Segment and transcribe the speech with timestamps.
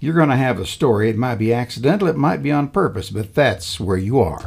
[0.00, 1.08] You're going to have a story.
[1.08, 4.46] It might be accidental, it might be on purpose, but that's where you are.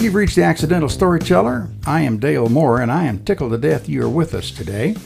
[0.00, 1.68] You've reached the Accidental Storyteller.
[1.86, 4.96] I am Dale Moore, and I am tickled to death you are with us today.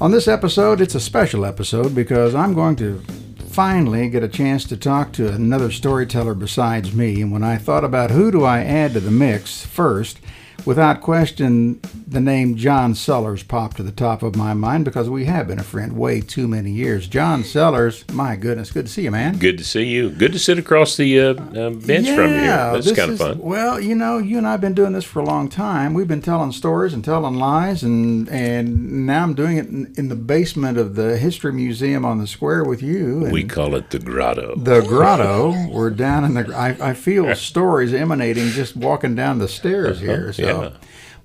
[0.00, 3.02] On this episode, it's a special episode because I'm going to
[3.50, 7.20] finally get a chance to talk to another storyteller besides me.
[7.20, 10.20] And when I thought about who do I add to the mix first,
[10.68, 15.24] without question, the name John Sellars popped to the top of my mind because we
[15.24, 17.08] have been a friend way too many years.
[17.08, 19.38] John Sellars, my goodness, good to see you, man.
[19.38, 20.10] Good to see you.
[20.10, 22.82] Good to sit across the uh, uh, bench yeah, from you.
[22.82, 23.38] That's kind of fun.
[23.38, 25.94] Well, you know, you and I have been doing this for a long time.
[25.94, 30.08] We've been telling stories and telling lies, and and now I'm doing it in, in
[30.08, 33.24] the basement of the History Museum on the square with you.
[33.24, 34.54] And We call it the grotto.
[34.56, 35.68] the grotto.
[35.70, 36.54] We're down in the.
[36.54, 40.18] I, I feel stories emanating just walking down the stairs here.
[40.38, 40.57] So, Uh-huh.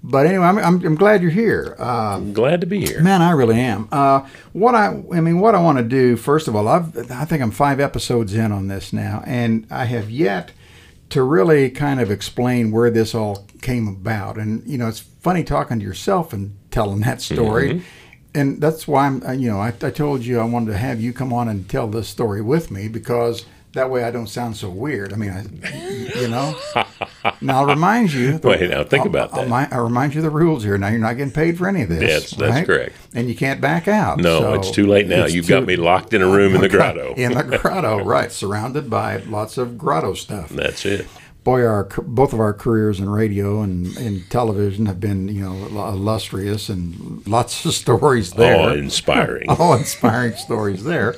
[0.03, 1.75] But anyway, I'm, I'm, I'm glad you're here.
[1.79, 3.01] Uh, Glad to be here.
[3.01, 3.87] Man, I really am.
[3.91, 7.23] Uh, what I, I mean, what I want to do first of all, I've, I
[7.25, 10.51] think I'm five episodes in on this now, and I have yet
[11.09, 14.37] to really kind of explain where this all came about.
[14.37, 17.81] And you know, it's funny talking to yourself and telling that story.
[18.35, 20.99] And that's why I'm, uh, you know, I, I told you I wanted to have
[20.99, 24.55] you come on and tell this story with me because that way I don't sound
[24.55, 25.13] so weird.
[25.13, 26.55] I mean, I, you know.
[27.41, 28.39] now I'll remind you.
[28.43, 29.69] Wait, now think I'll- about I'll, that.
[29.71, 30.77] mi- I'll remind you the rules here.
[30.77, 32.01] Now you're not getting paid for any of this.
[32.01, 32.65] Yes, that's right?
[32.65, 32.95] correct.
[33.15, 34.19] And you can't back out.
[34.19, 35.25] No, so it's too late now.
[35.25, 37.13] You've too- got me locked in a room in the grotto.
[37.15, 38.31] in the grotto, right?
[38.31, 40.49] Surrounded by lots of grotto stuff.
[40.49, 41.07] That's it.
[41.43, 45.53] Boy, our both of our careers in radio and in television have been, you know,
[45.89, 48.55] illustrious and lots of stories there.
[48.69, 49.49] Oh, inspiring.
[49.49, 51.15] all inspiring stories there.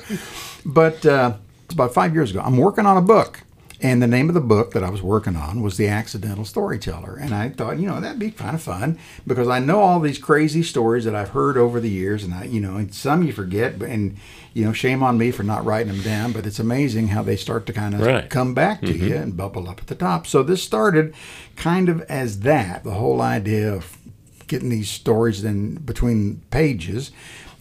[0.64, 1.34] But uh,
[1.66, 2.40] it's about five years ago.
[2.44, 3.42] I'm working on a book.
[3.82, 7.16] And the name of the book that I was working on was The Accidental Storyteller.
[7.20, 10.16] And I thought, you know, that'd be kind of fun because I know all these
[10.16, 12.24] crazy stories that I've heard over the years.
[12.24, 13.78] And I, you know, and some you forget.
[13.78, 14.16] but- And,
[14.54, 16.32] you know, shame on me for not writing them down.
[16.32, 18.30] But it's amazing how they start to kind of Right.
[18.30, 19.08] come back to mm-hmm.
[19.08, 20.26] you and bubble up at the top.
[20.26, 21.12] So this started
[21.56, 23.98] kind of as that the whole idea of
[24.46, 27.10] getting these stories in between pages.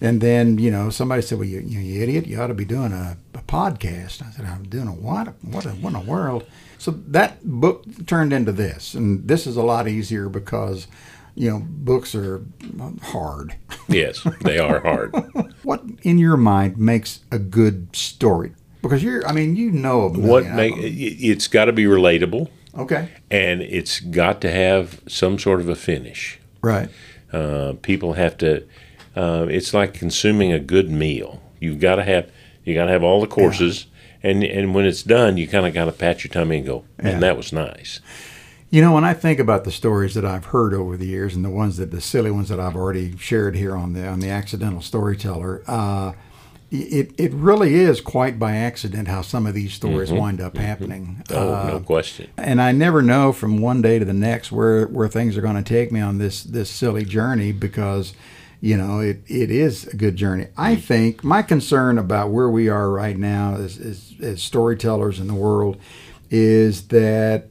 [0.02, 2.66] And then, you know, somebody said, well, you, you, you idiot, you ought to be
[2.66, 4.22] doing a, a podcast.
[4.26, 5.34] I said, I'm doing a what?
[5.44, 6.46] What, a, what in the world?
[6.78, 8.94] So that book turned into this.
[8.94, 10.88] And this is a lot easier because,
[11.34, 12.42] you know, books are
[13.02, 13.56] hard.
[13.88, 15.14] Yes, they are hard.
[15.64, 18.54] what in your mind makes a good story?
[18.82, 23.10] Because you're, I mean, you know, What make it's got to be relatable, Okay.
[23.32, 26.40] and it's got to have some sort of a finish.
[26.62, 26.90] Right.
[27.32, 28.68] Uh, people have to.
[29.16, 31.42] Uh, it's like consuming a good meal.
[31.59, 32.30] You've got to have.
[32.64, 33.86] You got to have all the courses,
[34.24, 36.84] and and when it's done, you kind of got to pat your tummy and go,
[37.02, 37.20] "Man, Yeah.
[37.20, 38.00] that was nice."
[38.72, 41.46] You know, when I think about the stories that I've heard over the years, and
[41.46, 44.30] the ones that the silly ones that I've already shared here on the on the
[44.30, 46.14] accidental storyteller, uh,
[46.72, 51.24] it it really is quite by accident how some of these stories wind up happening.
[51.30, 52.28] Oh, Uh, no question.
[52.38, 55.64] and I never know from one day to the next where where things are going
[55.64, 58.14] to take me on this this silly journey because
[58.70, 60.48] you know it, it is a good journey.
[60.58, 65.28] I think my concern about where we are right now as, as, as storytellers in
[65.28, 65.78] the world
[66.31, 67.48] is that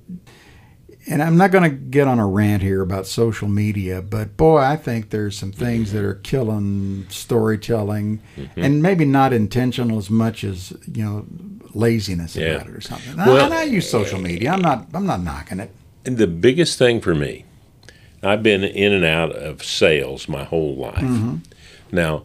[1.06, 4.56] and I'm not going to get on a rant here about social media, but boy,
[4.56, 8.60] I think there's some things that are killing storytelling, Mm-hmm.
[8.64, 11.26] and maybe not intentional as much as you know
[11.75, 12.46] laziness Yeah.
[12.54, 13.16] about it or something.
[13.19, 14.50] Well- and I use social media.
[14.52, 14.86] I'm not.
[14.94, 15.70] I'm not knocking it.
[16.06, 17.44] And the biggest thing for me,
[18.24, 20.96] I've been in and out of sales my whole life.
[20.98, 21.36] Mm-hmm.
[21.92, 22.24] Now,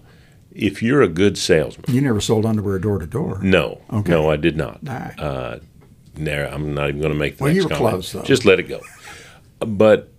[0.54, 3.40] if you're a good salesman, You never sold underwear door to door.
[3.42, 4.12] no, Okay.
[4.12, 4.80] no, I did not.
[4.84, 5.14] Right.
[5.20, 5.60] Uh,
[6.16, 7.92] there, I'm not even going to make the Well, you next were comment.
[7.94, 8.24] close, though.
[8.24, 8.82] Just let it go.
[9.60, 10.10] But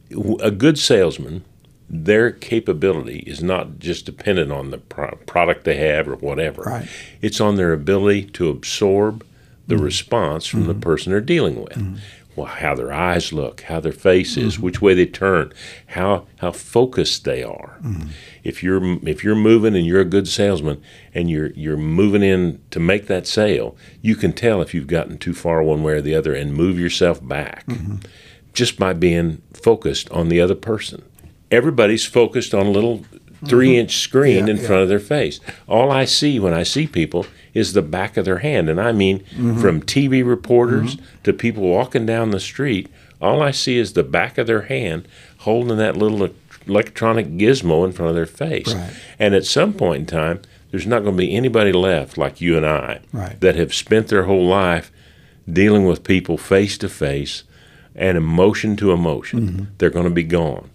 [0.41, 1.45] a good salesman,
[1.89, 6.63] their capability is not just dependent on the pro- product they have or whatever.
[6.63, 6.89] Right.
[7.21, 9.25] It's on their ability to absorb
[9.67, 9.85] the Mm-hmm.
[9.85, 12.01] response from the person they're dealing with.
[12.41, 14.63] Well, how their eyes look, how their face is, Mm-hmm.
[14.65, 15.53] which way they turn,
[15.89, 17.79] how how focused they are.
[17.83, 18.09] Mm-hmm.
[18.45, 20.81] If you're if you're moving and you're a good salesman
[21.15, 25.19] and you're you're moving in to make that sale, you can tell if you've gotten
[25.19, 27.97] too far one way or the other and move yourself back Mm-hmm.
[28.55, 31.03] just by being focused on the other person.
[31.51, 33.05] Everybody's focused on a little
[33.47, 34.47] three inch screen Mm-hmm.
[34.47, 34.67] Yeah, in yeah.
[34.67, 35.41] front of their face.
[35.69, 38.69] All I see when I see people is the back of their hand.
[38.69, 39.61] And I mean, Mm-hmm.
[39.61, 42.89] from TV reporters to people walking down the street,
[43.21, 45.07] all I see is the back of their hand
[45.39, 46.29] holding that little
[46.67, 48.75] electronic gizmo in front of their face.
[48.75, 48.93] Right.
[49.19, 50.41] And at some point in time,
[50.71, 53.41] there's not going to be anybody left like you and I Right.
[53.41, 54.93] that have spent their whole life
[55.51, 57.43] dealing with people face to face
[57.97, 59.69] and emotion to emotion.
[59.79, 60.71] They're going to be gone.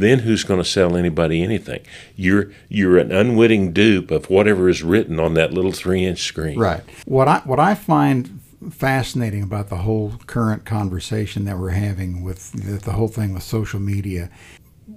[0.00, 1.82] Then who's going to sell anybody anything?
[2.16, 6.58] You're you're an unwitting dupe of whatever is written on that little three inch screen.
[6.58, 6.82] Right.
[7.04, 8.40] What I what I find
[8.70, 13.42] fascinating about the whole current conversation that we're having with the, the whole thing with
[13.42, 14.30] social media,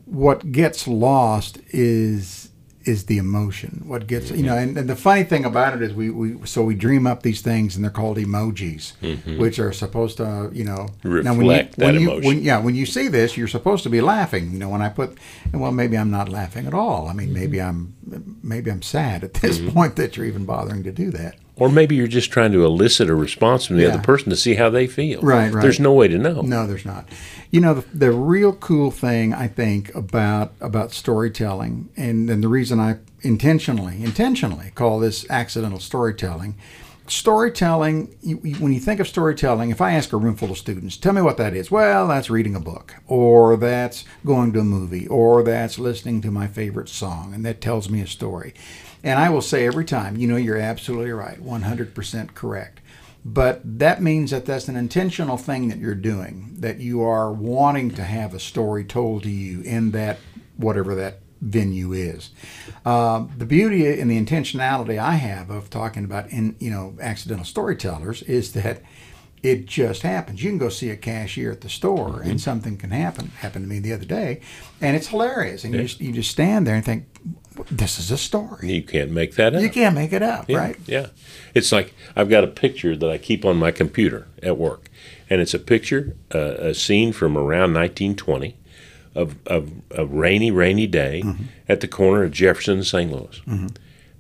[0.06, 2.51] what gets lost is
[2.92, 3.84] is the emotion.
[3.86, 6.62] What gets you know, and, and, the funny thing about it is we, we so
[6.64, 9.40] we dream up these things and they're called emojis, mm-hmm.
[9.40, 12.24] which are supposed to you know reflect now when you, that when emotion.
[12.24, 14.52] You, when, yeah, when you see this, you're supposed to be laughing.
[14.52, 15.18] You know, when I put
[15.54, 17.08] well, maybe I'm not laughing at all.
[17.08, 17.40] I mean, mm-hmm.
[17.40, 17.96] maybe I'm
[18.44, 19.72] maybe I'm sad at this mm-hmm.
[19.72, 21.36] point that you're even bothering to do that.
[21.58, 23.90] Or maybe you're just trying to elicit a response from the yeah.
[23.90, 25.22] other person to see how they feel.
[25.22, 25.62] Right, right.
[25.62, 26.42] There's no way to know.
[26.42, 27.08] No, there's not.
[27.52, 32.48] You know, the, the real cool thing I think about about storytelling, and, and the
[32.48, 36.56] reason I intentionally intentionally call this accidental storytelling.
[37.08, 40.96] Storytelling, you, when you think of storytelling, if I ask a room full of students,
[40.96, 41.70] tell me what that is.
[41.70, 46.32] Well, that's reading a book, or that's going to a movie, or that's listening to
[46.32, 48.54] my favorite song, and that tells me a story.
[49.04, 52.82] And I will say every time, you know, you're absolutely right, 100% correct.
[53.24, 57.92] But that means that that's an intentional thing that you're doing, that you are wanting
[57.92, 60.18] to have a story told to you in that,
[60.58, 62.32] whatever that venue is.
[62.86, 67.46] Uh, the beauty and the intentionality I have of talking about in you know accidental
[67.46, 68.82] storytellers is that
[69.44, 70.44] it just happens.
[70.44, 72.30] You can go see a cashier at the store, mm-hmm.
[72.30, 73.30] and something can happen.
[73.40, 74.42] Happened to me the other day,
[74.80, 75.64] and it's hilarious.
[75.64, 75.82] And yeah.
[75.82, 77.06] you just you just stand there and think,
[77.70, 78.72] this is a story.
[78.72, 79.62] You can't make that up.
[79.62, 80.78] You can't make it up, yeah, right?
[80.86, 81.08] Yeah.
[81.54, 84.90] It's like I've got a picture that I keep on my computer at work,
[85.30, 88.56] and it's a picture, uh, a scene from around 1920
[89.16, 91.44] of, of a rainy, rainy day mm-hmm.
[91.68, 93.12] at the corner of Jefferson and St.
[93.12, 93.42] Louis.
[93.46, 93.68] Mm-hmm.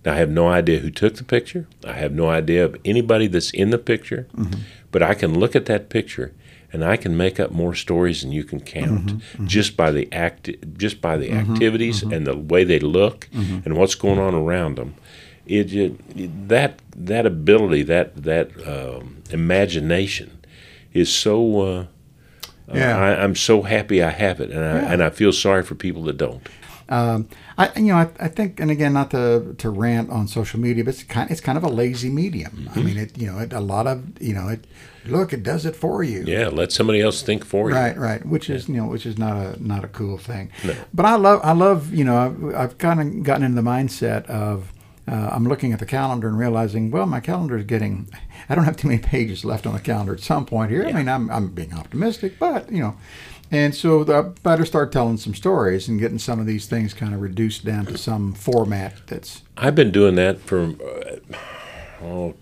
[0.03, 1.67] Now, I have no idea who took the picture.
[1.85, 4.61] I have no idea of anybody that's in the picture, mm-hmm.
[4.91, 6.33] but I can look at that picture
[6.73, 9.47] and I can make up more stories than you can count mm-hmm, mm-hmm.
[9.47, 12.13] just by the act, just by the mm-hmm, activities mm-hmm.
[12.13, 13.59] and the way they look mm-hmm.
[13.65, 14.95] and what's going on around them.
[15.45, 20.39] It, it that that ability, that that um, imagination,
[20.93, 21.61] is so.
[21.61, 21.85] Uh,
[22.69, 22.97] uh yeah.
[22.97, 24.93] I, am so happy I have it, and I, yeah.
[24.93, 26.47] and I feel sorry for people that don't.
[26.87, 27.27] Um,
[27.61, 30.83] I you know I, I, think and again not to to rant on social media,
[30.83, 32.51] but it's kind it's kind of a lazy medium.
[32.51, 32.79] Mm-hmm.
[32.79, 34.65] I mean it you know it, a lot of you know it
[35.05, 36.23] look it does it for you.
[36.25, 37.75] Yeah, let somebody else think for you.
[37.75, 38.25] Right, right.
[38.25, 40.51] Which is you know which is not a not a cool thing.
[40.63, 40.75] No.
[40.93, 44.25] But I love I love you know I've, I've kind of gotten into the mindset
[44.25, 44.73] of.
[45.07, 48.07] Uh, I'm looking at the calendar and realizing, well, my calendar is getting.
[48.47, 50.83] I don't have too many pages left on the calendar at some point here.
[50.83, 50.89] Yeah.
[50.89, 52.95] I mean, I'm, I'm being optimistic, but you know,
[53.51, 57.13] and so I better start telling some stories and getting some of these things kind
[57.13, 59.43] of reduced down to some format that's.
[59.57, 61.35] I've been doing that for uh,
[62.01, 62.35] oh,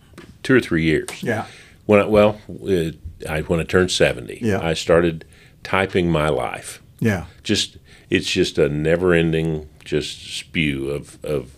[0.44, 1.23] two or three years.
[1.23, 1.47] Yeah.
[1.88, 2.91] When I, well, uh,
[3.27, 4.59] I, when I turned seventy, yeah.
[4.61, 5.25] I started
[5.63, 6.81] typing my life.
[7.00, 7.25] Yeah.
[7.44, 7.77] Just
[8.09, 11.55] it's just a never-ending just spew of of.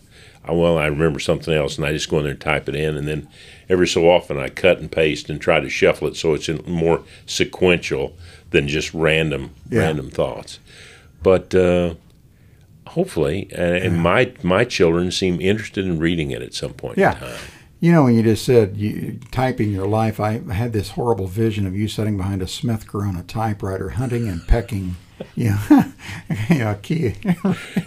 [0.49, 2.97] Well, I remember something else, and I just go in there and type it in,
[2.97, 3.27] and then
[3.69, 7.03] every so often I cut and paste and try to shuffle it so it's more
[7.27, 8.17] sequential
[8.51, 9.79] than just random yeah.
[9.81, 10.59] random thoughts.
[11.23, 11.95] But uh,
[12.87, 13.83] hopefully, and, yeah.
[13.83, 17.13] and, my my children seem interested in reading it at some point yeah.
[17.13, 17.39] in time.
[17.79, 21.65] You know, when you just said you, typing your life, I had this horrible vision
[21.65, 24.97] of you sitting behind a Smith Corona typewriter, hunting and pecking.
[25.35, 25.91] Yeah,
[26.49, 27.13] yeah, key.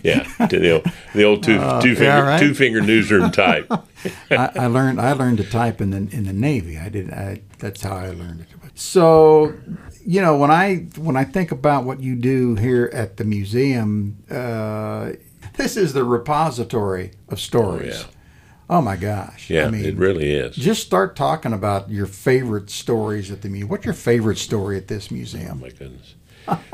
[0.05, 2.41] yeah, the old, the old two uh, two finger yeah, right?
[2.41, 3.67] two finger newsroom type.
[4.31, 6.79] I, I, learned I learned to type in the in the Navy.
[6.79, 7.11] I did.
[7.13, 8.47] I, that's how I learned it.
[8.75, 9.55] So
[10.05, 14.19] you know, when I when I think about what you do here at the museum,
[14.31, 15.13] uh,
[15.57, 18.05] this is the repository of stories.
[18.05, 18.15] Oh, yeah.
[18.71, 19.51] Oh my gosh!
[19.51, 20.57] Yeah, I mean, it really is.
[20.57, 23.69] Just start talking about your favorite stories at the museum.
[23.69, 25.59] What's your favorite story at this museum?
[25.59, 26.15] Oh my goodness!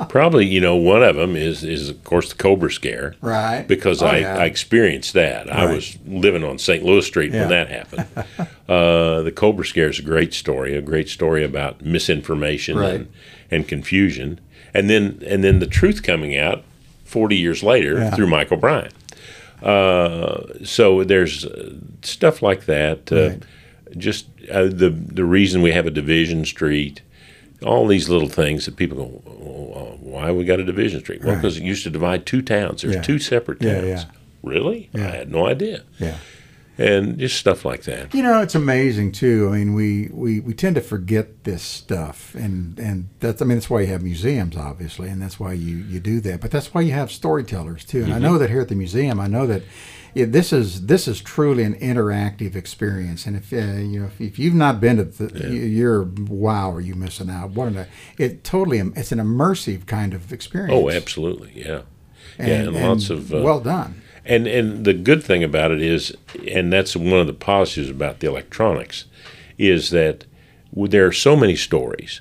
[0.09, 3.67] Probably, you know, one of them is is of course the Cobra Scare, right?
[3.67, 4.39] Because oh, I, yeah.
[4.39, 5.47] I experienced that.
[5.47, 5.57] Right.
[5.57, 6.83] I was living on St.
[6.83, 7.41] Louis Street yeah.
[7.41, 8.07] when that happened.
[8.69, 12.95] uh, the Cobra Scare is a great story, a great story about misinformation right.
[12.95, 13.13] and,
[13.51, 14.41] and confusion,
[14.75, 16.65] and then and then the truth coming out
[17.05, 18.11] forty years later yeah.
[18.11, 18.95] through Michael Bryant.
[19.63, 23.13] Uh, so there's uh, stuff like that.
[23.13, 23.43] Uh, right.
[23.97, 27.03] Just uh, the the reason we have a division street
[27.65, 29.07] all these little things that people go,
[30.01, 31.25] why we got a division street?
[31.25, 31.65] Well, because right.
[31.65, 32.83] it used to divide two towns.
[32.83, 33.03] There's yeah.
[33.03, 33.87] two separate towns.
[33.87, 34.05] Yeah, yeah.
[34.43, 34.91] Really?
[34.95, 35.83] I had no idea.
[35.99, 36.17] Yeah.
[36.79, 38.15] And just stuff like that.
[38.15, 39.51] You know, it's amazing too.
[39.53, 43.59] I mean, we, we, we tend to forget this stuff, and and that's I mean
[43.59, 46.41] that's why you have museums, obviously, and that's why you you do that.
[46.41, 47.99] But that's why you have storytellers too.
[47.99, 48.17] And mm-hmm.
[48.17, 49.63] I know that here at the museum, I know that
[50.15, 53.27] yeah, this is this is truly an interactive experience.
[53.27, 55.51] And if uh, you know if, if, you've not been to the, yeah.
[55.51, 57.51] you're wow, are you missing out?
[57.51, 57.87] What an
[58.19, 60.73] it totally it's an immersive kind of experience.
[60.75, 61.83] Oh, absolutely, yeah.
[62.39, 64.03] And, yeah, and, lots of uh, well done.
[64.25, 68.21] And and the good thing about it is, and that's one of the positives about
[68.21, 69.07] the electronics,
[69.59, 70.25] is that
[70.73, 72.21] there are so many stories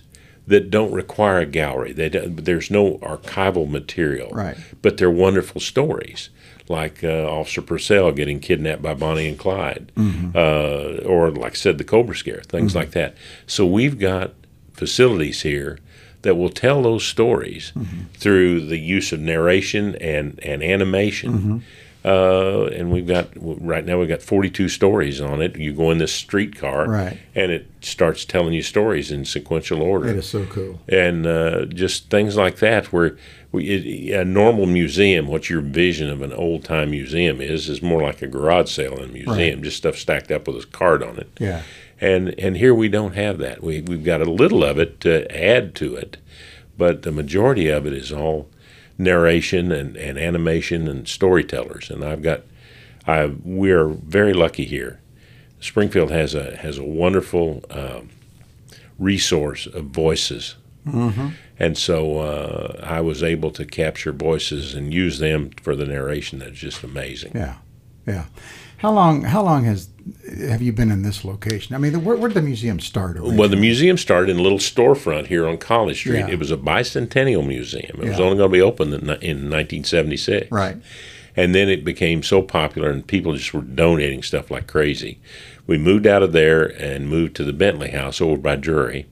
[0.50, 1.94] that don't require a gallery.
[1.94, 4.58] They don't, there's no archival material, Right.
[4.82, 6.29] But they're wonderful stories,
[6.68, 9.91] like uh, Officer Persell getting kidnapped by Bonnie and Clyde,
[10.36, 13.15] uh, or like I said, the Cobra Scare, things like that.
[13.46, 14.34] So we've got
[14.74, 15.77] facilities here
[16.24, 17.72] that will tell those stories
[18.15, 21.63] through the use of narration and and animation.
[22.06, 25.58] Uh, and we've got right now we've got 42 stories on it.
[25.58, 27.18] You go in this streetcar, Right.
[27.36, 30.79] and it starts telling you stories in sequential order It is so cool.
[30.88, 32.94] and uh, just things like that.
[32.94, 33.18] Where
[33.51, 33.65] we,
[34.12, 38.01] it, a normal museum, what your vision of an old time museum is, is more
[38.01, 41.18] like a garage sale in a museum, just stuff stacked up with a card on
[41.18, 41.29] it.
[41.38, 41.63] Yeah.
[42.00, 43.62] And and here we don't have that.
[43.62, 46.15] We we've got a little of it to add to it,
[46.77, 48.48] but the majority of it is all
[49.00, 51.89] narration and, and animation and storytellers.
[51.89, 52.41] And I've got,
[53.08, 55.00] I we're very lucky here.
[55.62, 58.10] Springfield has a has a wonderful um,
[59.00, 60.56] resource of voices,
[61.58, 66.39] and so uh, I was able to capture voices and use them for the narration.
[66.39, 67.32] That's just amazing.
[67.36, 67.56] Yeah.
[68.08, 68.25] Yeah.
[68.79, 69.24] How long?
[69.24, 69.89] How long has
[70.48, 71.75] have you been in this location?
[71.75, 73.21] I mean, the, where, where did the museum start?
[73.21, 76.19] Well, the museum started in a little storefront here on College Street.
[76.19, 76.29] Yeah.
[76.29, 78.01] It was a bicentennial museum.
[78.01, 80.51] It was only going to be open in, in 1976.
[80.51, 80.77] right.
[81.36, 85.19] And then it became so popular, and people just were donating stuff like crazy.
[85.67, 89.05] We moved out of there and moved to the Bentley House over by Drury.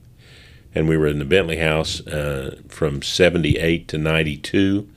[0.74, 4.88] And we were in the Bentley House uh, from 78 to 92.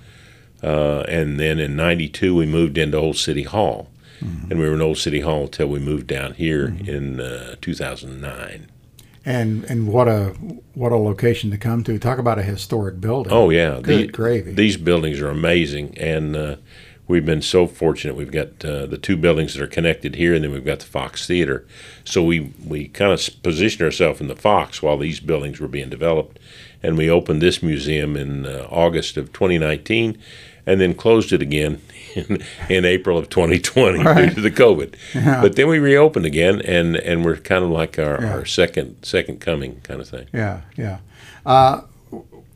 [0.61, 3.87] Uh, and then in 92, we moved into Old City Hall.
[4.21, 8.69] And we were in Old City Hall until we moved down here in uh, 2009.
[9.23, 10.29] And and what a
[10.73, 11.99] what a location to come to.
[11.99, 13.31] Talk about a historic building.
[13.31, 14.53] Oh yeah, Good The- gravy.
[14.53, 16.55] These buildings are amazing, and uh,
[17.07, 18.15] we've been so fortunate.
[18.15, 20.87] We've got uh, the two buildings that are connected here, and then we've got the
[20.87, 21.67] Fox Theater.
[22.03, 25.89] So we we kind of positioned ourselves in the Fox while these buildings were being
[25.89, 26.39] developed,
[26.81, 30.17] and we opened this museum in uh, August of 2019,
[30.65, 31.81] and then closed it again
[32.15, 34.29] in, in April of 2020 Right.
[34.29, 34.95] due to the COVID.
[35.15, 35.41] Yeah.
[35.41, 38.33] But then we reopened again, and and we're kind of like our, Yeah.
[38.33, 40.27] our second second coming kind of thing.
[40.33, 40.97] Yeah, yeah.
[41.45, 41.81] Uh,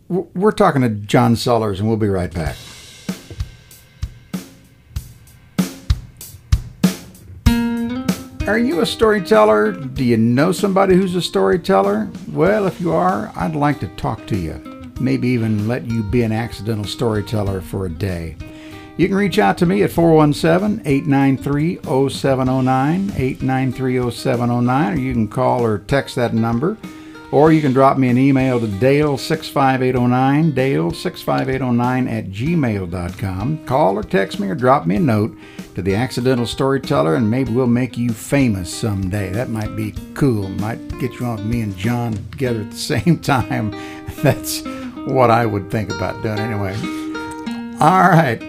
[0.08, 2.56] we're talking to John Sellars, and we'll be right back.
[8.48, 9.72] Are you a storyteller?
[9.72, 12.08] Do you know somebody who's a storyteller?
[12.32, 14.75] Well, if you are, I'd like to talk to you.
[15.00, 18.38] Maybe even let you be an accidental storyteller for a day.
[18.98, 25.28] You can reach out to me at 417 893 0709, 893 0709, or you can
[25.28, 26.78] call or text that number.
[27.32, 33.66] Or you can drop me an email to dale65809, dale65809 at gmail.com.
[33.66, 35.36] Call or text me or drop me a note
[35.74, 39.30] to the Accidental Storyteller, and maybe we'll make you famous someday.
[39.32, 40.48] That might be cool.
[40.48, 43.72] Might get you on with me and John together at the same time.
[44.24, 44.62] That's
[45.08, 46.76] what I would think about doing anyway.
[47.80, 48.42] All right.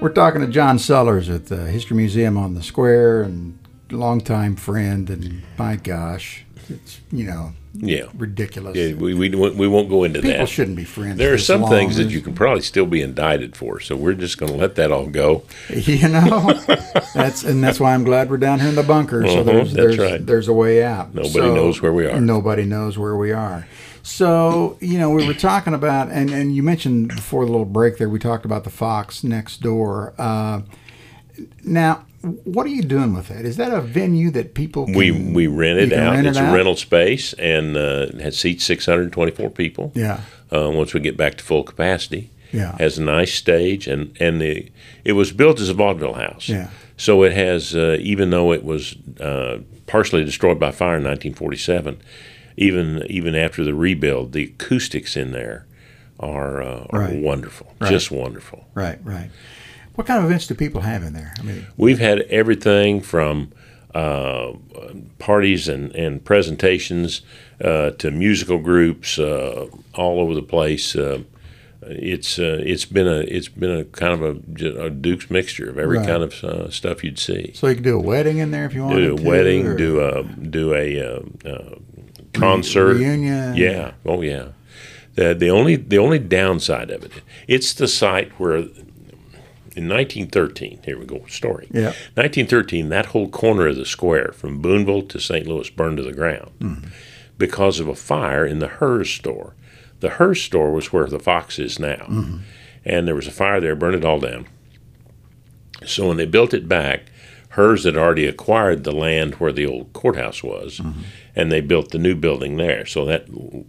[0.00, 3.58] We're talking to John Sellars at the History Museum on the Square and
[3.90, 5.08] longtime friend.
[5.10, 8.06] And my gosh, it's, you know, Yeah.
[8.16, 8.76] ridiculous.
[8.76, 10.48] Yeah, we, we, won't- we won't go into People that.
[10.48, 11.18] shouldn't be friends.
[11.18, 14.38] There are some things that you can probably still be indicted for, so we're just
[14.38, 15.44] going to let that all go.
[15.70, 16.52] You know,
[17.14, 19.26] that's and that's why I'm glad we're down here in the bunker.
[19.26, 20.26] So Mhm, there's that's there's right.
[20.26, 21.14] there's a way out.
[21.14, 22.20] Nobody So- knows where we are.
[22.20, 23.66] Nobody knows where we are.
[24.02, 27.98] So you know, we were talking about, and and you mentioned before the little break
[27.98, 30.12] there, we talked about the Fox next door.
[30.18, 30.62] Uh,
[31.64, 32.04] now,
[32.44, 33.44] what are you doing with that?
[33.44, 36.14] Is that a venue that people can, We we rent it out.
[36.14, 36.52] rent it it's out?
[36.52, 39.92] a rental space and uh, it has seats 624 people.
[39.94, 40.20] Yeah,
[40.52, 42.76] Uh, once we get back to full capacity, Yeah.
[42.78, 44.68] has a nice stage and and the
[45.04, 46.48] it was built as a vaudeville house.
[46.48, 46.68] Yeah.
[46.96, 51.96] So it has uh, even though it was uh, partially destroyed by fire in 1947,
[52.56, 55.66] even even after the rebuild, the acoustics in there
[56.20, 57.16] are uh, are Right.
[57.22, 57.90] wonderful, Right.
[57.90, 58.66] just wonderful.
[58.74, 59.30] right, right.
[59.94, 61.34] What kind of events do people have in there?
[61.38, 63.50] I mean, We've had everything from
[63.94, 64.52] uh,
[65.18, 67.20] parties and, and presentations
[67.62, 70.96] uh, to musical groups uh, all over the place.
[70.96, 71.24] Uh,
[71.82, 75.78] it's uh, it's been a it's been a kind of a, a Duke's mixture of
[75.78, 76.06] every Right.
[76.06, 77.50] kind of uh, stuff you'd see.
[77.54, 79.22] so you can do a wedding in there if you want Do a to.
[79.28, 81.20] wedding, or do a do a
[82.42, 83.56] concert, reunion.
[83.56, 84.48] Yeah, oh yeah.
[85.14, 87.12] The the only the only downside of it,
[87.46, 88.64] it's the site where
[89.74, 91.66] in 1913, here we go, story.
[91.72, 91.94] Yeah.
[92.14, 95.46] 1913, that whole corner of the square from Boonville to St.
[95.46, 96.88] Louis burned to the ground mm-hmm.
[97.38, 99.54] because of a fire in the Heer's store.
[100.00, 102.06] The Heer's store was where the Fox is now.
[102.06, 102.38] Mm-hmm.
[102.84, 104.46] and there was a fire there, burned it all down.
[105.86, 107.04] So when they built it back,
[107.54, 111.02] Heer's had already acquired the land where the old courthouse was, mm-hmm.
[111.34, 112.86] And they built the new building there.
[112.86, 113.26] So that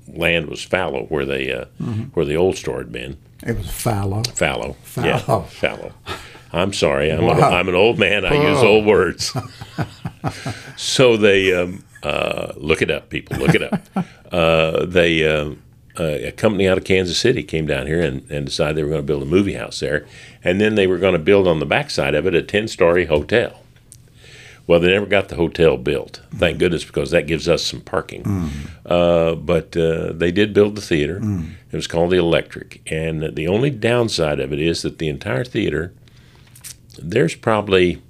[0.07, 1.65] land was fallow where they uh,
[2.13, 3.17] where the old store had been.
[3.45, 4.23] It was fallow.
[4.23, 4.73] Fallow.
[4.83, 5.07] Fallow.
[5.07, 5.93] Yeah, fallow.
[6.53, 7.11] I'm sorry.
[7.11, 7.51] I'm, an, Wow.
[7.51, 8.25] I'm an old man.
[8.25, 9.35] I use old words.
[10.77, 13.37] so they um, uh, look it up, people.
[13.37, 13.81] Look it up.
[14.31, 15.55] uh, they uh,
[15.99, 18.89] uh, a company out of Kansas City came down here and, and decided they were
[18.89, 20.05] going to build a movie house there,
[20.43, 23.05] and then they were going to build on the backside of it a ten story
[23.05, 23.62] hotel.
[24.65, 26.21] Well, they never got the hotel built.
[26.35, 28.23] Thank goodness, because that gives us some parking.
[28.23, 28.49] Mm.
[28.85, 31.19] Uh, but uh, they did build the theater.
[31.19, 31.51] Mm.
[31.71, 35.43] It was called the Electric, and the only downside of it is that the entire
[35.43, 35.93] theater,
[36.97, 38.01] there's probably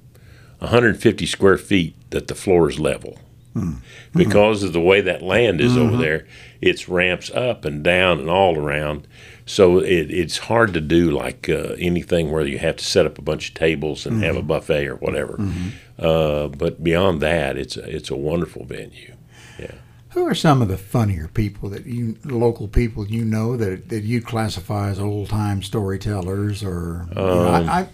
[0.59, 3.17] 150 square feet that the floor is level.
[3.55, 3.61] Mm.
[3.63, 4.19] Mm-hmm.
[4.19, 6.01] Because of the way that land is over mm-hmm.
[6.01, 6.27] there,
[6.61, 9.07] it's ramps up and down and all around.
[9.45, 13.17] So it, it's hard to do like uh, anything where you have to set up
[13.17, 15.37] a bunch of tables and have a buffet or whatever.
[15.99, 19.15] Uh, but beyond that, it's a, it's a wonderful venue.
[19.59, 19.71] Yeah.
[20.11, 24.03] Who are some of the funnier people that you, local people you know that that
[24.03, 26.63] you classify as old time storytellers?
[26.63, 27.87] Or you know, Um, I,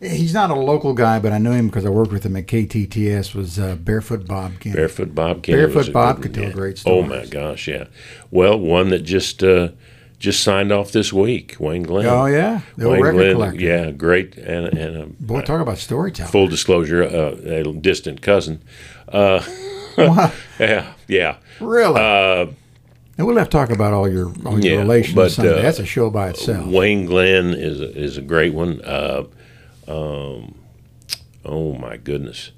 [0.00, 2.34] I, he's not a local guy, but I know him because I worked with him
[2.36, 3.34] at KTTS.
[3.34, 4.78] Was uh, Barefoot Bob Kennedy?
[4.80, 5.72] Barefoot Bob Kennedy.
[5.72, 7.04] Barefoot Bob could tell great stories.
[7.04, 7.84] Oh my gosh, yeah.
[8.30, 9.68] Well, one that just uh,
[10.18, 12.06] just signed off this week, Wayne Glenn.
[12.06, 13.60] Oh yeah, the Wayne record Glenn, collector.
[13.60, 16.32] yeah, great, and and a, Boy, talk about storytelling.
[16.32, 18.62] full disclosure, uh, a distant cousin.
[19.08, 19.42] Uh,
[20.58, 21.36] yeah, yeah.
[21.60, 22.00] really?
[22.00, 22.46] Uh,
[23.18, 25.58] and we'll have to talk about all your all your yeah, relations but, someday.
[25.58, 26.66] uh, That's a show by itself.
[26.66, 28.80] Wayne Glenn is a, is a great one.
[28.82, 29.24] Uh,
[29.88, 30.54] um,
[31.44, 32.50] oh my goodness,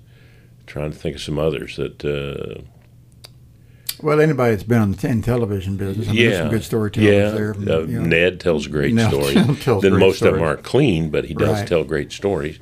[0.66, 2.64] trying to think of some others that.
[4.02, 6.64] Well, anybody that's been on the in television business, I mean, there's yeah, some good
[6.64, 7.30] storytellers yeah.
[7.30, 7.50] there.
[7.54, 8.06] Uh, you know.
[8.06, 9.64] Ned tells great Ned stories.
[9.64, 11.68] tells then great most of them aren't clean, but he does Right.
[11.68, 12.58] tell great stories.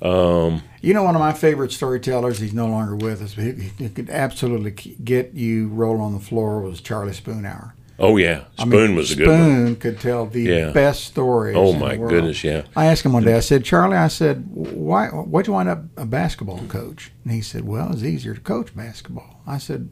[0.00, 3.72] Um, You know, one of my favorite storytellers, he's no longer with us, but he,
[3.76, 4.70] he could absolutely
[5.02, 7.72] get you rolling on the floor was Charlie Spoonhour.
[7.98, 9.36] oh yeah, I Spoon mean, was a good one.
[9.38, 10.70] Spoon could tell the Yeah.
[10.70, 11.56] best stories.
[11.58, 12.62] Oh my goodness, yeah.
[12.76, 13.34] I asked him one day.
[13.34, 15.08] I said, Charlie, I said, why?
[15.08, 17.10] Why'd you wind up a basketball coach?
[17.24, 19.40] And he said, Well, it's easier to coach basketball.
[19.48, 19.90] I said,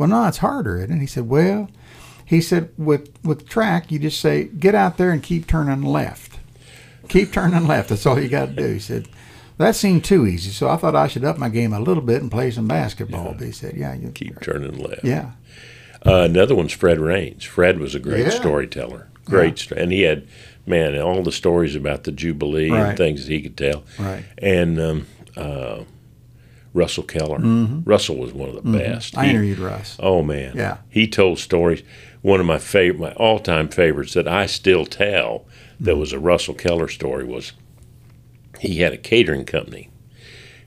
[0.00, 0.78] Well, no, it's harder.
[0.78, 0.92] Isn't it?
[0.94, 1.68] And he said, Well,
[2.24, 6.38] he said with with track, you just say, get out there and keep turning left.
[7.10, 7.90] Keep turning left.
[7.90, 8.72] That's all you got to do.
[8.72, 9.08] He said.
[9.58, 12.22] That seemed too easy, so I thought I should up my game a little bit
[12.22, 13.34] and play some basketball.
[13.36, 15.04] But he said, "Yeah, you Keep turning left.
[15.04, 15.32] yeah,
[16.06, 17.44] Uh, another one's Fred Raines.
[17.44, 18.30] Fred was a great Yeah.
[18.30, 19.08] storyteller.
[19.26, 20.24] Great, sto- and he had
[20.66, 22.88] man all the stories about the Jubilee Right.
[22.88, 23.82] and things that he could tell.
[23.98, 25.80] right." And um, uh,
[26.72, 27.38] Russell Keller.
[27.84, 29.12] Russell was one of the best.
[29.12, 29.20] Mm-hmm.
[29.20, 29.96] I He- interviewed Russ.
[29.98, 30.78] Oh man, Yeah.
[30.88, 31.82] he told stories.
[32.22, 35.46] One of my favorite, my all-time favorites that I still tell,
[35.80, 37.52] that was a Russell Keller story was
[38.60, 39.88] he had a catering company,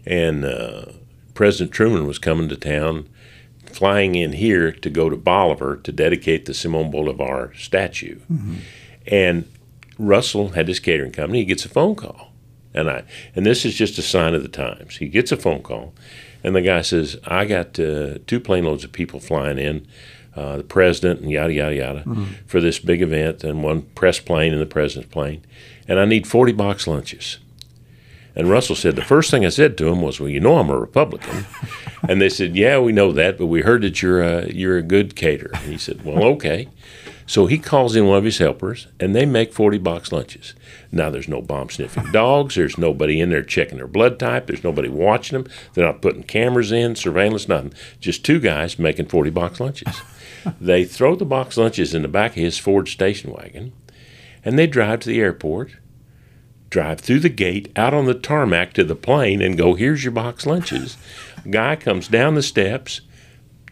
[0.05, 0.85] and uh,
[1.35, 3.07] President Truman was coming to town,
[3.67, 8.19] flying in here to go to Bolivar to dedicate the Simon Bolivar statue,
[9.05, 9.45] and
[9.99, 11.39] Russell had his catering company.
[11.39, 12.32] He gets a phone call,
[12.73, 13.03] and I
[13.35, 14.97] and this is just a sign of the times.
[14.97, 15.93] He gets a phone call,
[16.43, 19.87] and the guy says, "I got uh, two plane loads of people flying in."
[20.35, 22.03] Uh, the president and yada yada yada
[22.47, 25.45] for this big event, and one press plane and the president's plane,
[25.87, 27.37] and I need forty box lunches.
[28.35, 30.71] And Russell said, the first thing I said to him was, "Well, you know I'm
[30.71, 31.45] a Republican,"
[32.09, 34.81] and they said, "Yeah, we know that, but we heard that you're a, you're a
[34.81, 36.67] good caterer." And he said, "Well, okay."
[37.25, 40.53] So he calls in one of his helpers, and they make 40 box lunches.
[40.91, 42.55] Now, there's no bomb sniffing dogs.
[42.55, 44.47] There's nobody in there checking their blood type.
[44.47, 45.51] There's nobody watching them.
[45.73, 47.73] They're not putting cameras in, surveillance, nothing.
[47.99, 50.01] Just two guys making 40 box lunches.
[50.61, 53.73] they throw the box lunches in the back of his Ford station wagon,
[54.43, 55.77] and they drive to the airport,
[56.69, 60.11] drive through the gate, out on the tarmac to the plane, and go, Here's your
[60.11, 60.97] box lunches.
[61.49, 63.01] Guy comes down the steps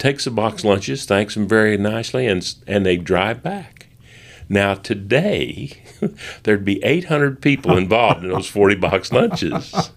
[0.01, 3.87] takes the box lunches, thanks them very nicely, and and they drive back.
[4.49, 5.83] Now today,
[6.43, 9.91] there'd be 800 people involved in those 40 box lunches.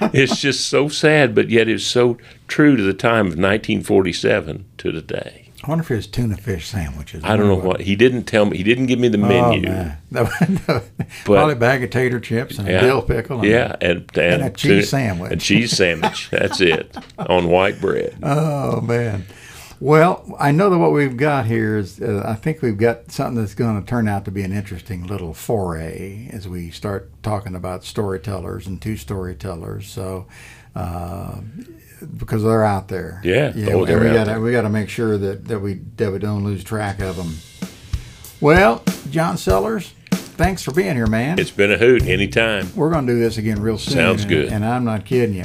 [0.00, 4.92] It's just so sad, but yet it's so true to the time of 1947 to
[4.92, 5.41] today.
[5.64, 7.22] I wonder if it's tuna fish sandwiches.
[7.22, 8.56] I don't know what he didn't tell me.
[8.56, 9.68] He didn't give me the menu.
[9.68, 9.98] Oh, man.
[11.24, 13.38] Probably a bag of tater chips and a dill pickle.
[13.38, 15.32] And, Yeah, and and, a cheese tuna- sandwich.
[15.32, 16.30] A cheese sandwich.
[16.32, 18.16] That's it on white bread.
[18.22, 19.24] Oh man.
[19.78, 23.34] Well, I know that what we've got here is, uh, I think we've got something
[23.42, 27.56] that's going to turn out to be an interesting little foray as we start talking
[27.56, 29.88] about storytellers and two storytellers.
[29.88, 30.28] So,
[30.76, 31.40] uh,
[32.16, 33.20] because they're out there.
[33.24, 33.52] Yeah.
[33.54, 33.72] Yeah.
[33.72, 36.44] Oh, we got to we got to make sure that, that we that we don't
[36.44, 37.36] lose track of them.
[38.40, 41.38] Well, John Sellars, thanks for being here, man.
[41.38, 42.02] It's been a hoot.
[42.02, 42.74] Anytime.
[42.74, 43.94] We're going to do this again real soon.
[43.94, 44.52] Sounds and- good.
[44.52, 45.44] And, I'm not kidding you.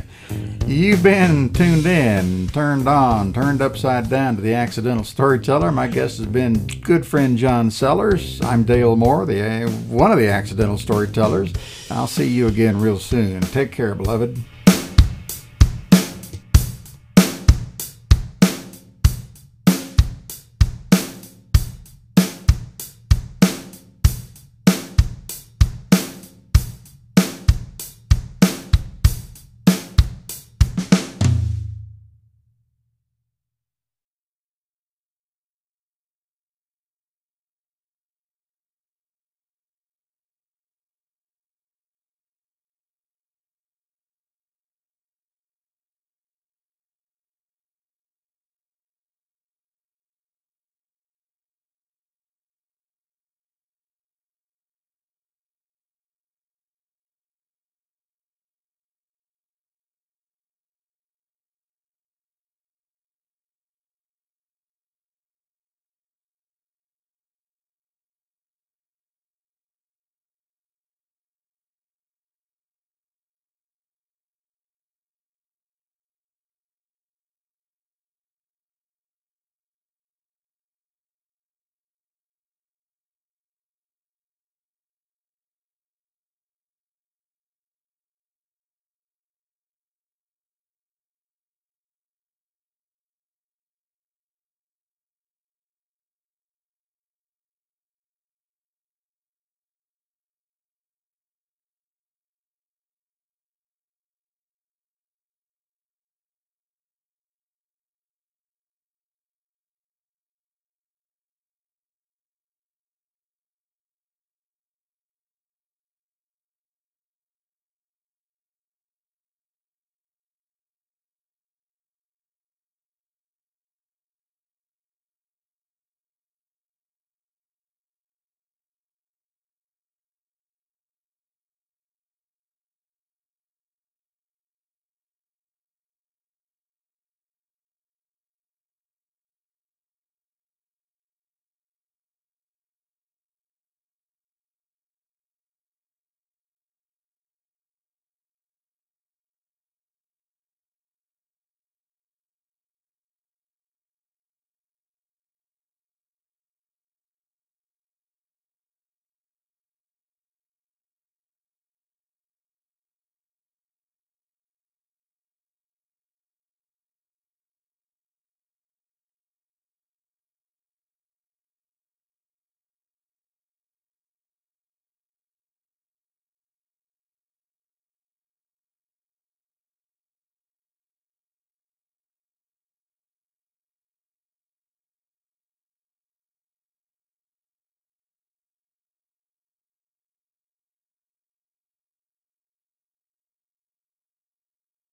[0.66, 5.72] You've been tuned in, turned on, turned upside down to the Accidental Storyteller.
[5.72, 8.42] My guest has been good friend John Sellars.
[8.42, 11.54] I'm Dale Moore, the uh, one of the Accidental Storytellers.
[11.90, 13.42] I'll see you again real soon.
[13.42, 14.44] Take care, beloved.